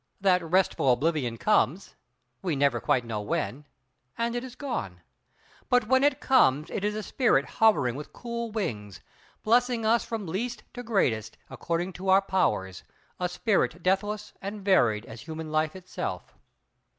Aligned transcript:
That 0.19 0.41
restful 0.43 0.91
oblivion 0.91 1.37
comes, 1.37 1.93
we 2.41 2.55
never 2.55 2.79
quite 2.81 3.05
know 3.05 3.21
when—and 3.21 4.35
it 4.35 4.43
is 4.43 4.55
gone! 4.55 5.01
But 5.69 5.87
when 5.87 6.03
it 6.03 6.19
comes, 6.19 6.71
it 6.71 6.83
is 6.83 6.95
a 6.95 7.03
spirit 7.03 7.45
hovering 7.45 7.93
with 7.93 8.11
cool 8.11 8.49
wings, 8.51 9.01
blessing 9.43 9.85
us 9.85 10.03
from 10.03 10.25
least 10.25 10.63
to 10.73 10.81
greatest, 10.81 11.37
according 11.51 11.93
to 11.93 12.09
our 12.09 12.23
powers; 12.23 12.81
a 13.19 13.29
spirit 13.29 13.83
deathless 13.83 14.33
and 14.41 14.65
varied 14.65 15.05
as 15.05 15.21
human 15.21 15.51
life 15.51 15.75
itself. 15.75 16.33